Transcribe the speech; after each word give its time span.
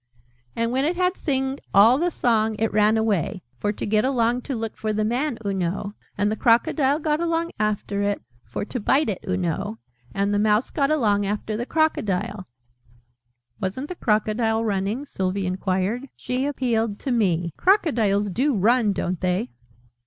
"And 0.55 0.71
when 0.71 0.83
it 0.83 0.95
had 0.95 1.15
singed 1.15 1.61
all 1.75 1.99
the 1.99 2.09
Song, 2.09 2.55
it 2.57 2.73
ran 2.73 2.97
away 2.97 3.43
for 3.59 3.71
to 3.73 3.85
get 3.85 4.03
along 4.03 4.41
to 4.49 4.55
look 4.55 4.75
for 4.75 4.91
the 4.91 5.05
Man, 5.05 5.37
oo 5.45 5.53
know. 5.53 5.93
And 6.17 6.31
the 6.31 6.35
Crocodile 6.35 6.97
got 6.97 7.19
along 7.19 7.51
after 7.59 8.01
it 8.01 8.19
for 8.43 8.65
to 8.65 8.79
bite 8.79 9.09
it, 9.09 9.23
oo 9.29 9.37
know. 9.37 9.77
And 10.11 10.33
the 10.33 10.39
Mouse 10.39 10.71
got 10.71 10.89
along 10.89 11.27
after 11.27 11.55
the 11.55 11.67
Crocodile." 11.67 12.47
"Wasn't 13.59 13.89
the 13.89 13.95
Crocodile 13.95 14.65
running?" 14.65 15.05
Sylvie 15.05 15.45
enquired. 15.45 16.09
She 16.15 16.47
appealed 16.47 16.97
to 17.01 17.11
me. 17.11 17.51
"Crocodiles 17.55 18.31
do 18.31 18.55
run, 18.55 18.93
don't 18.93 19.21
they?" 19.21 19.51